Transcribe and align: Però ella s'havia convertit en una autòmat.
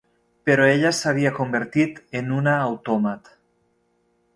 Però 0.49 0.65
ella 0.69 0.93
s'havia 1.01 1.33
convertit 1.41 2.03
en 2.23 2.35
una 2.41 2.59
autòmat. 2.67 3.35